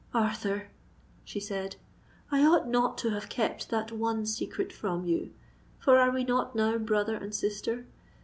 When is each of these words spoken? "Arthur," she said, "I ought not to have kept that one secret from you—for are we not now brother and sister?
"Arthur," 0.15 0.69
she 1.23 1.39
said, 1.39 1.75
"I 2.31 2.43
ought 2.43 2.67
not 2.67 2.97
to 2.97 3.11
have 3.11 3.29
kept 3.29 3.69
that 3.69 3.91
one 3.91 4.25
secret 4.25 4.73
from 4.73 5.05
you—for 5.05 5.99
are 5.99 6.09
we 6.09 6.23
not 6.23 6.55
now 6.55 6.79
brother 6.79 7.13
and 7.15 7.35
sister? 7.35 7.85